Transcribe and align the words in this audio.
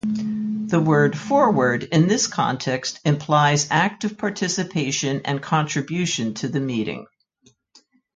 The 0.03 0.79
word 0.79 1.15
"forward" 1.15 1.83
in 1.83 2.07
this 2.07 2.25
context 2.25 2.99
implies 3.05 3.67
active 3.69 4.17
participation 4.17 5.21
and 5.25 5.43
contribution 5.43 6.33
to 6.33 6.47
the 6.47 6.59
meeting. 6.59 7.05